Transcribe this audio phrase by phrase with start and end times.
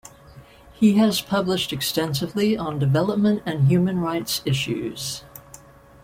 [0.73, 5.23] He has published extensively on development and human rights issues.